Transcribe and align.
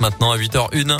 maintenant 0.00 0.32
à 0.32 0.38
8h01. 0.38 0.98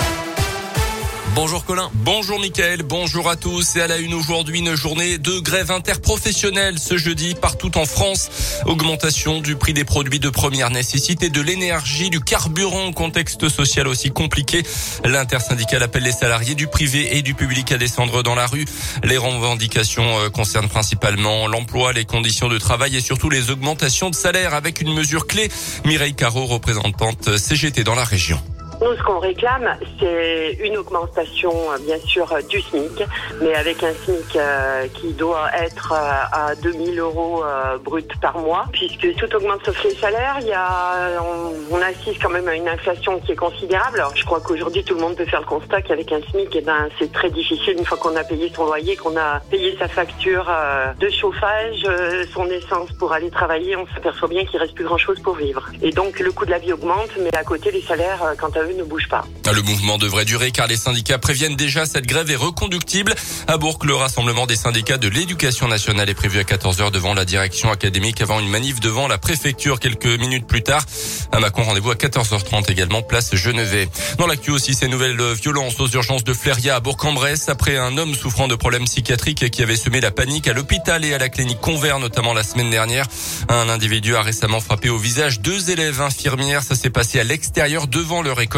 Bonjour 1.37 1.67
Colin. 1.67 1.91
Bonjour 1.93 2.41
Mickaël, 2.41 2.83
bonjour 2.83 3.29
à 3.29 3.37
tous. 3.37 3.77
Et 3.77 3.83
à 3.83 3.87
la 3.87 3.99
une 3.99 4.15
aujourd'hui, 4.15 4.61
une 4.61 4.75
journée 4.75 5.19
de 5.19 5.39
grève 5.39 5.71
interprofessionnelle 5.71 6.79
ce 6.79 6.97
jeudi 6.97 7.35
partout 7.35 7.77
en 7.77 7.85
France. 7.85 8.31
Augmentation 8.65 9.43
du 9.43 9.55
prix 9.55 9.75
des 9.75 9.85
produits 9.85 10.19
de 10.19 10.31
première 10.31 10.71
nécessité, 10.71 11.29
de 11.29 11.43
l'énergie, 11.43 12.09
du 12.09 12.21
carburant, 12.21 12.91
contexte 12.93 13.51
social 13.51 13.87
aussi 13.87 14.11
compliqué. 14.11 14.63
L'intersyndicale 15.05 15.83
appelle 15.83 16.05
les 16.05 16.13
salariés 16.13 16.55
du 16.55 16.69
privé 16.69 17.19
et 17.19 17.23
du 17.23 17.35
public 17.35 17.71
à 17.71 17.77
descendre 17.77 18.23
dans 18.23 18.35
la 18.35 18.47
rue. 18.47 18.65
Les 19.05 19.19
revendications 19.19 20.19
euh, 20.21 20.31
concernent 20.31 20.71
principalement 20.71 21.49
l'emploi, 21.49 21.93
les 21.93 22.07
conditions 22.07 22.49
de 22.49 22.57
travail 22.57 22.97
et 22.97 23.03
surtout 23.03 23.29
les 23.29 23.51
augmentations 23.51 24.09
de 24.09 24.15
salaire 24.15 24.55
avec 24.55 24.81
une 24.81 24.95
mesure 24.95 25.27
clé. 25.27 25.51
Mireille 25.85 26.15
Caro, 26.15 26.47
représentante 26.47 27.37
CGT 27.37 27.85
dans 27.85 27.95
la 27.95 28.05
région. 28.05 28.41
Nous, 28.83 28.95
ce 28.95 29.03
qu'on 29.03 29.19
réclame, 29.19 29.75
c'est 29.99 30.59
une 30.63 30.77
augmentation, 30.77 31.51
euh, 31.51 31.79
bien 31.79 31.99
sûr, 31.99 32.31
euh, 32.31 32.43
du 32.43 32.61
SMIC, 32.61 33.03
mais 33.41 33.55
avec 33.55 33.83
un 33.83 33.93
SMIC 34.05 34.37
euh, 34.37 34.87
qui 34.89 35.15
doit 35.15 35.49
être 35.59 35.93
à 35.93 36.55
2000 36.57 36.99
euros 36.99 37.43
brut 37.85 38.11
par 38.21 38.39
mois, 38.39 38.67
puisque 38.73 39.15
tout 39.17 39.35
augmente 39.35 39.65
sauf 39.65 39.83
les 39.85 39.95
salaires. 39.95 40.37
Il 40.41 40.49
y 40.49 40.53
a, 40.53 41.23
on, 41.71 41.81
assiste 41.81 42.21
quand 42.23 42.31
même 42.31 42.49
à 42.49 42.55
une 42.55 42.69
inflation 42.69 43.21
qui 43.21 43.33
est 43.33 43.37
considérable. 43.37 44.01
Alors, 44.01 44.17
je 44.17 44.25
crois 44.25 44.41
qu'aujourd'hui, 44.41 44.83
tout 44.83 44.95
le 44.95 45.01
monde 45.01 45.17
peut 45.17 45.25
faire 45.25 45.41
le 45.41 45.47
constat 45.47 45.83
qu'avec 45.83 46.11
un 46.13 46.21
SMIC, 46.31 46.49
eh 46.55 46.61
ben, 46.61 46.89
c'est 46.99 47.13
très 47.13 47.31
difficile 47.31 47.77
une 47.79 47.85
fois 47.85 47.97
qu'on 47.97 48.17
a 48.17 48.25
payé 48.25 48.51
son 48.55 48.65
loyer, 48.65 48.97
qu'on 48.97 49.17
a 49.17 49.41
payé 49.51 49.77
sa 49.79 49.89
facture 49.89 50.51
de 50.99 51.09
chauffage, 51.09 51.87
son 52.35 52.47
essence 52.47 52.93
pour 52.99 53.13
aller 53.13 53.31
travailler. 53.31 53.77
On 53.77 53.87
s'aperçoit 53.95 54.29
bien 54.29 54.45
qu'il 54.45 54.59
reste 54.59 54.75
plus 54.75 54.85
grand 54.85 54.99
chose 54.99 55.21
pour 55.21 55.37
vivre. 55.37 55.69
Et 55.83 55.93
donc, 55.93 56.19
le 56.19 56.33
coût 56.33 56.45
de 56.45 56.51
la 56.51 56.59
vie 56.59 56.73
augmente, 56.73 57.11
mais 57.21 57.35
à 57.37 57.45
côté, 57.45 57.71
les 57.71 57.83
salaires, 57.83 58.35
quant 58.39 58.51
à 58.51 58.66
ne 58.75 59.09
pas. 59.09 59.25
Le 59.53 59.63
mouvement 59.63 59.99
devrait 59.99 60.25
durer 60.25 60.51
car 60.51 60.67
les 60.67 60.77
syndicats 60.77 61.19
préviennent 61.19 61.57
déjà 61.57 61.87
cette 61.87 62.07
grève 62.07 62.31
est 62.31 62.37
reconductible. 62.37 63.15
À 63.47 63.57
Bourg, 63.59 63.79
le 63.85 63.95
rassemblement 63.95 64.47
des 64.47 64.57
syndicats 64.57 64.99
de 64.99 65.09
l'éducation 65.09 65.69
nationale 65.69 66.09
est 66.09 66.15
prévu 66.15 66.39
à 66.39 66.43
14h 66.43 66.91
devant 66.91 67.15
la 67.15 67.25
direction 67.25 67.71
académique 67.71 68.21
avant 68.21 68.41
une 68.41 68.49
manif 68.49 68.81
devant 68.81 69.09
la 69.09 69.19
préfecture 69.19 69.79
quelques 69.79 70.07
minutes 70.07 70.47
plus 70.47 70.63
tard. 70.63 70.85
À 71.33 71.41
Macon, 71.41 71.63
rendez-vous 71.63 71.91
à 71.91 71.95
14h30 71.95 72.71
également, 72.71 73.03
place 73.03 73.35
Genevet. 73.35 73.89
Dans 74.19 74.27
l'actu 74.27 74.51
aussi, 74.51 74.75
ces 74.75 74.89
nouvelles 74.89 75.21
violences 75.35 75.79
aux 75.81 75.89
urgences 75.89 76.25
de 76.25 76.35
Fléria 76.35 76.77
à 76.77 76.81
Bourg-en-Bresse 76.81 77.49
après 77.49 77.77
un 77.77 77.97
homme 77.99 78.15
souffrant 78.15 78.49
de 78.49 78.55
problèmes 78.55 78.85
psychiatriques 78.85 79.51
qui 79.51 79.63
avait 79.63 79.77
semé 79.77 80.01
la 80.01 80.11
panique 80.11 80.49
à 80.49 80.53
l'hôpital 80.53 81.05
et 81.05 81.15
à 81.15 81.19
la 81.19 81.29
clinique 81.29 81.61
Convert 81.61 81.99
notamment 81.99 82.35
la 82.35 82.43
semaine 82.43 82.71
dernière. 82.71 83.07
Un 83.49 83.69
individu 83.69 84.17
a 84.17 84.23
récemment 84.23 84.61
frappé 84.61 84.89
au 84.89 84.99
visage 84.99 85.41
deux 85.41 85.71
élèves 85.71 86.01
infirmières. 86.01 86.63
Ça 86.63 86.75
s'est 86.75 86.91
passé 86.91 87.21
à 87.21 87.25
l'extérieur 87.25 87.87
devant 87.87 88.23
leur 88.23 88.41
école. 88.41 88.56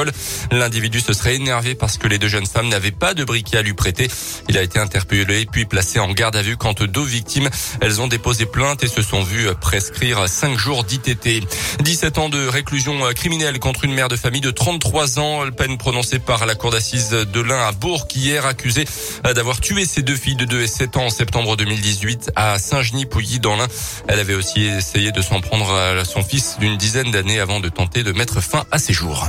L'individu 0.50 1.00
se 1.00 1.12
serait 1.12 1.34
énervé 1.34 1.74
parce 1.74 1.98
que 1.98 2.08
les 2.08 2.18
deux 2.18 2.28
jeunes 2.28 2.46
femmes 2.46 2.68
n'avaient 2.68 2.90
pas 2.90 3.14
de 3.14 3.24
briquet 3.24 3.58
à 3.58 3.62
lui 3.62 3.74
prêter. 3.74 4.08
Il 4.48 4.56
a 4.58 4.62
été 4.62 4.78
interpellé 4.78 5.46
puis 5.50 5.64
placé 5.64 5.98
en 5.98 6.10
garde 6.12 6.36
à 6.36 6.42
vue 6.42 6.56
quant 6.56 6.74
aux 6.80 6.86
deux 6.86 7.04
victimes. 7.04 7.48
Elles 7.80 8.00
ont 8.00 8.08
déposé 8.08 8.46
plainte 8.46 8.82
et 8.82 8.88
se 8.88 9.02
sont 9.02 9.22
vues 9.22 9.48
prescrire 9.60 10.28
cinq 10.28 10.58
jours 10.58 10.84
d'ITT. 10.84 11.46
17 11.80 12.18
ans 12.18 12.28
de 12.28 12.46
réclusion 12.46 12.98
criminelle 13.14 13.58
contre 13.58 13.84
une 13.84 13.94
mère 13.94 14.08
de 14.08 14.16
famille 14.16 14.40
de 14.40 14.50
33 14.50 15.18
ans. 15.18 15.50
Peine 15.56 15.78
prononcée 15.78 16.18
par 16.18 16.46
la 16.46 16.54
cour 16.54 16.70
d'assises 16.70 17.10
de 17.10 17.40
l'Ain 17.40 17.66
à 17.66 17.72
Bourg 17.72 18.06
hier 18.14 18.46
accusée 18.46 18.84
d'avoir 19.24 19.60
tué 19.60 19.84
ses 19.84 20.02
deux 20.02 20.16
filles 20.16 20.36
de 20.36 20.44
2 20.44 20.62
et 20.62 20.66
7 20.66 20.96
ans 20.96 21.06
en 21.06 21.10
septembre 21.10 21.56
2018 21.56 22.32
à 22.36 22.58
Saint-Genis-Pouilly 22.58 23.40
dans 23.40 23.56
l'Ain. 23.56 23.68
Elle 24.08 24.20
avait 24.20 24.34
aussi 24.34 24.64
essayé 24.64 25.12
de 25.12 25.22
s'en 25.22 25.40
prendre 25.40 25.72
à 25.72 26.04
son 26.04 26.22
fils 26.22 26.56
d'une 26.58 26.76
dizaine 26.76 27.10
d'années 27.10 27.40
avant 27.40 27.60
de 27.60 27.68
tenter 27.68 28.02
de 28.02 28.12
mettre 28.12 28.40
fin 28.40 28.64
à 28.70 28.78
ses 28.78 28.92
jours. 28.92 29.28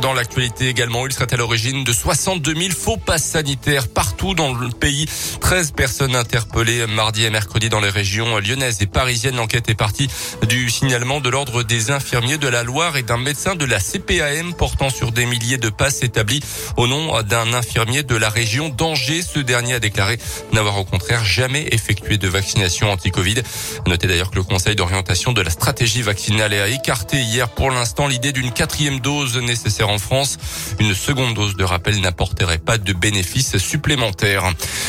Dans 0.00 0.12
l'actualité 0.12 0.68
également, 0.68 1.06
il 1.06 1.12
serait 1.12 1.32
à 1.34 1.36
l'origine 1.36 1.82
de 1.82 1.92
62 1.92 2.54
000 2.54 2.70
faux 2.70 2.96
passes 2.96 3.24
sanitaires 3.24 3.88
partout 3.88 4.34
dans 4.34 4.54
le 4.54 4.68
pays. 4.68 5.06
13 5.40 5.72
personnes 5.72 6.14
interpellées 6.14 6.86
mardi 6.86 7.24
et 7.24 7.30
mercredi 7.30 7.68
dans 7.68 7.80
les 7.80 7.88
régions 7.90 8.38
lyonnaises 8.38 8.80
et 8.80 8.86
parisiennes. 8.86 9.36
L'enquête 9.36 9.68
est 9.68 9.74
partie 9.74 10.08
du 10.48 10.70
signalement 10.70 11.20
de 11.20 11.28
l'ordre 11.28 11.64
des 11.64 11.90
infirmiers 11.90 12.38
de 12.38 12.46
la 12.46 12.62
Loire 12.62 12.96
et 12.96 13.02
d'un 13.02 13.16
médecin 13.16 13.56
de 13.56 13.64
la 13.64 13.80
CPAM 13.80 14.54
portant 14.54 14.88
sur 14.88 15.10
des 15.10 15.26
milliers 15.26 15.58
de 15.58 15.68
passes 15.68 16.04
établies 16.04 16.42
au 16.76 16.86
nom 16.86 17.20
d'un 17.22 17.52
infirmier 17.52 18.04
de 18.04 18.14
la 18.14 18.28
région 18.28 18.68
d'Angers. 18.68 19.22
Ce 19.22 19.40
dernier 19.40 19.74
a 19.74 19.80
déclaré 19.80 20.18
n'avoir 20.52 20.78
au 20.78 20.84
contraire 20.84 21.24
jamais 21.24 21.66
effectué 21.72 22.18
de 22.18 22.28
vaccination 22.28 22.92
anti-Covid. 22.92 23.42
Notez 23.88 24.06
d'ailleurs 24.06 24.30
que 24.30 24.36
le 24.36 24.44
Conseil 24.44 24.76
d'orientation 24.76 25.32
de 25.32 25.42
la 25.42 25.50
stratégie 25.50 26.02
vaccinale 26.02 26.54
a 26.54 26.68
écarté 26.68 27.18
hier 27.18 27.48
pour 27.48 27.70
l'instant 27.70 28.06
l'idée 28.06 28.32
d'une 28.32 28.52
quatrième 28.52 29.00
dose 29.00 29.36
nécessaire 29.38 29.87
en 29.88 29.98
France. 29.98 30.38
Une 30.78 30.94
seconde 30.94 31.34
dose 31.34 31.56
de 31.56 31.64
rappel 31.64 32.00
n'apporterait 32.00 32.58
pas 32.58 32.78
de 32.78 32.92
bénéfices 32.92 33.58
supplémentaires. 33.58 34.44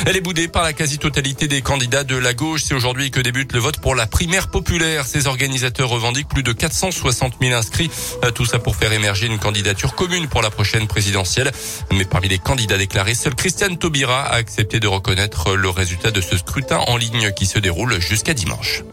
Elle 0.05 0.17
est 0.17 0.21
boudée 0.21 0.47
par 0.47 0.63
la 0.63 0.73
quasi-totalité 0.73 1.47
des 1.47 1.61
candidats 1.61 2.03
de 2.03 2.15
la 2.15 2.33
gauche. 2.33 2.63
C'est 2.65 2.73
aujourd'hui 2.73 3.11
que 3.11 3.19
débute 3.19 3.53
le 3.53 3.59
vote 3.59 3.79
pour 3.79 3.95
la 3.95 4.07
primaire 4.07 4.49
populaire. 4.49 5.05
Ces 5.05 5.27
organisateurs 5.27 5.89
revendiquent 5.89 6.29
plus 6.29 6.43
de 6.43 6.51
460 6.51 7.35
000 7.41 7.53
inscrits. 7.53 7.89
Euh, 8.23 8.31
tout 8.31 8.45
ça 8.45 8.59
pour 8.59 8.75
faire 8.75 8.93
émerger 8.93 9.27
une 9.27 9.39
candidature 9.39 9.95
commune 9.95 10.27
pour 10.27 10.41
la 10.41 10.49
prochaine 10.49 10.87
présidentielle. 10.87 11.51
Mais 11.91 12.05
parmi 12.05 12.27
les 12.27 12.39
candidats 12.39 12.77
déclarés, 12.77 13.15
seul 13.15 13.35
Christiane 13.35 13.77
Taubira 13.77 14.21
a 14.21 14.35
accepté 14.35 14.79
de 14.79 14.87
reconnaître 14.87 15.55
le 15.55 15.69
résultat 15.69 16.11
de 16.11 16.21
ce 16.21 16.37
scrutin 16.37 16.79
en 16.87 16.97
ligne 16.97 17.31
qui 17.31 17.45
se 17.45 17.59
déroule 17.59 17.99
jusqu'à 17.99 18.33
dimanche. 18.33 18.83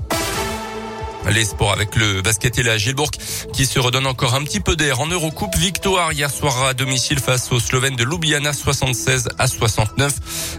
Les 1.37 1.45
sports 1.45 1.71
avec 1.71 1.97
le 1.97 2.23
basket 2.23 2.59
et 2.59 2.63
la 2.63 2.79
Gilbourg 2.79 3.11
qui 3.53 3.67
se 3.67 3.79
redonne 3.79 4.07
encore 4.07 4.35
un 4.35 4.43
petit 4.43 4.61
peu 4.61 4.75
d'air 4.75 5.01
en 5.01 5.07
Eurocoupe. 5.07 5.55
Victoire 5.57 6.11
hier 6.15 6.31
soir 6.31 6.65
à 6.65 6.73
domicile 6.73 7.19
face 7.19 7.53
aux 7.53 7.61
Slovènes 7.61 7.95
de 7.95 8.05
Ljubljana 8.05 8.55
76 8.55 9.29
à 9.39 9.47
69. 9.47 10.15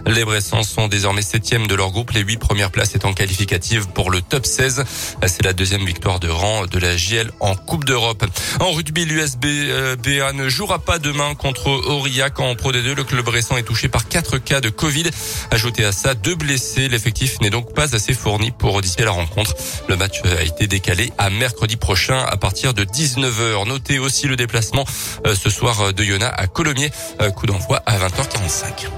Les 0.06 0.24
Bressans 0.24 0.62
sont 0.62 0.86
désormais 0.86 1.22
septièmes 1.22 1.66
de 1.66 1.74
leur 1.74 1.90
groupe. 1.90 2.12
Les 2.12 2.20
huit 2.20 2.36
premières 2.36 2.70
places 2.70 2.94
étant 2.94 3.12
qualificatives 3.12 3.88
pour 3.88 4.12
le 4.12 4.22
top 4.22 4.46
16. 4.46 4.84
C'est 5.26 5.44
la 5.44 5.52
deuxième 5.52 5.84
victoire 5.84 6.20
de 6.20 6.28
rang 6.28 6.66
de 6.66 6.78
la 6.78 6.96
JL 6.96 7.32
en 7.40 7.56
Coupe 7.56 7.84
d'Europe. 7.84 8.24
En 8.60 8.70
rugby, 8.70 9.04
l'USB 9.04 9.46
euh, 9.46 9.96
ne 10.32 10.48
jouera 10.48 10.78
pas 10.78 11.00
demain 11.00 11.34
contre 11.34 11.70
Aurillac 11.70 12.38
en 12.38 12.54
Pro 12.54 12.70
D2. 12.70 12.94
Le 12.94 13.02
club 13.02 13.24
Bressan 13.24 13.56
est 13.56 13.64
touché 13.64 13.88
par 13.88 14.06
quatre 14.06 14.38
cas 14.38 14.60
de 14.60 14.68
Covid. 14.68 15.10
Ajouté 15.50 15.84
à 15.84 15.90
ça, 15.90 16.14
deux 16.14 16.36
blessés. 16.36 16.88
L'effectif 16.88 17.40
n'est 17.40 17.50
donc 17.50 17.74
pas 17.74 17.96
assez 17.96 18.14
fourni 18.14 18.52
pour 18.52 18.80
disputer 18.80 19.06
la 19.06 19.10
rencontre. 19.10 19.56
Le 19.88 19.96
match 19.96 20.20
a 20.24 20.42
été 20.42 20.67
décalé 20.68 21.12
à 21.18 21.30
mercredi 21.30 21.76
prochain 21.76 22.18
à 22.20 22.36
partir 22.36 22.74
de 22.74 22.84
19h. 22.84 23.66
Notez 23.66 23.98
aussi 23.98 24.28
le 24.28 24.36
déplacement 24.36 24.84
euh, 25.26 25.34
ce 25.34 25.50
soir 25.50 25.92
de 25.92 26.04
Yona 26.04 26.28
à 26.28 26.46
Colomiers. 26.46 26.90
Euh, 27.20 27.30
coup 27.30 27.46
d'envoi 27.46 27.82
à 27.86 27.98
20h45. 27.98 28.88